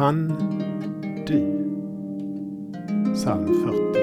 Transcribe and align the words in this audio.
Han, 0.00 0.28
du. 1.26 1.40
Psalm 3.14 3.46
40. 3.46 4.00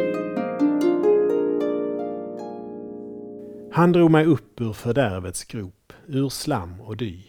Han 3.72 3.92
drog 3.92 4.12
mig 4.12 4.26
upp 4.26 4.62
ur 4.62 4.74
fördärvets 4.74 5.44
grop, 5.44 5.94
ur 6.08 6.30
slam 6.30 6.82
och 6.82 6.98
dy. 6.98 7.24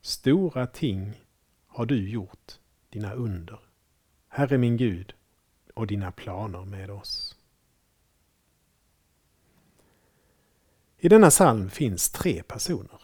Stora 0.00 0.66
ting 0.66 1.24
har 1.66 1.86
du 1.86 2.10
gjort, 2.10 2.52
dina 2.90 3.14
under, 3.14 3.60
Herre 4.28 4.58
min 4.58 4.76
Gud, 4.76 5.14
och 5.74 5.86
dina 5.86 6.12
planer 6.12 6.64
med 6.64 6.90
oss. 6.90 7.38
I 10.98 11.08
denna 11.08 11.30
psalm 11.30 11.70
finns 11.70 12.10
tre 12.10 12.42
personer. 12.42 13.00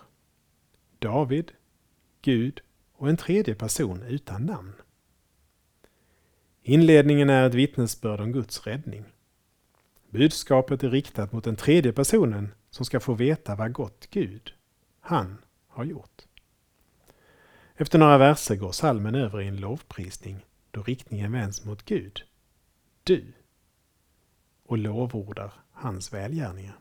David, 0.98 1.52
Gud 2.22 2.60
och 3.00 3.08
en 3.08 3.16
tredje 3.16 3.54
person 3.54 4.02
utan 4.02 4.46
namn. 4.46 4.72
Inledningen 6.62 7.30
är 7.30 7.46
ett 7.46 7.54
vittnesbörd 7.54 8.20
om 8.20 8.32
Guds 8.32 8.66
räddning. 8.66 9.04
Budskapet 10.10 10.82
är 10.82 10.90
riktat 10.90 11.32
mot 11.32 11.44
den 11.44 11.56
tredje 11.56 11.92
personen 11.92 12.54
som 12.70 12.84
ska 12.84 13.00
få 13.00 13.14
veta 13.14 13.56
vad 13.56 13.72
gott 13.72 14.06
Gud, 14.10 14.54
han, 15.00 15.38
har 15.68 15.84
gjort. 15.84 16.22
Efter 17.74 17.98
några 17.98 18.18
verser 18.18 18.56
går 18.56 18.72
salmen 18.72 19.14
över 19.14 19.40
i 19.40 19.46
en 19.46 19.56
lovprisning 19.56 20.46
då 20.70 20.82
riktningen 20.82 21.32
vänds 21.32 21.64
mot 21.64 21.84
Gud, 21.84 22.22
du, 23.02 23.32
och 24.66 24.78
lovordar 24.78 25.52
hans 25.72 26.12
välgärningar. 26.12 26.78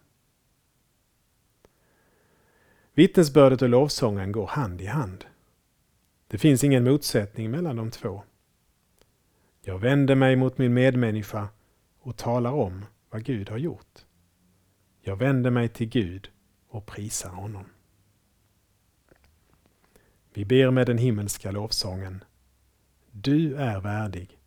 Vittnesbördet 2.93 3.61
och 3.61 3.69
lovsången 3.69 4.31
går 4.31 4.47
hand 4.47 4.81
i 4.81 4.85
hand. 4.85 5.25
Det 6.31 6.37
finns 6.37 6.63
ingen 6.63 6.83
motsättning 6.83 7.51
mellan 7.51 7.75
de 7.75 7.91
två. 7.91 8.23
Jag 9.61 9.79
vänder 9.79 10.15
mig 10.15 10.35
mot 10.35 10.57
min 10.57 10.73
medmänniska 10.73 11.47
och 11.99 12.17
talar 12.17 12.51
om 12.51 12.85
vad 13.09 13.23
Gud 13.23 13.49
har 13.49 13.57
gjort. 13.57 14.05
Jag 15.01 15.15
vänder 15.15 15.51
mig 15.51 15.69
till 15.69 15.89
Gud 15.89 16.29
och 16.67 16.85
prisar 16.85 17.29
honom. 17.29 17.65
Vi 20.33 20.45
ber 20.45 20.71
med 20.71 20.87
den 20.87 20.97
himmelska 20.97 21.51
lovsången. 21.51 22.23
Du 23.11 23.55
är 23.55 23.79
värdig, 23.79 24.39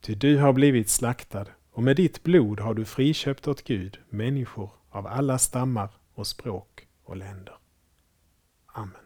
ty 0.00 0.14
du 0.14 0.38
har 0.38 0.52
blivit 0.52 0.88
slaktad 0.88 1.46
och 1.70 1.82
med 1.82 1.96
ditt 1.96 2.22
blod 2.22 2.60
har 2.60 2.74
du 2.74 2.84
friköpt 2.84 3.48
åt 3.48 3.64
Gud 3.64 3.98
människor 4.08 4.70
av 4.88 5.06
alla 5.06 5.38
stammar 5.38 5.90
och 6.14 6.26
språk 6.26 6.88
och 7.04 7.16
länder. 7.16 7.54
Amen. 8.66 9.05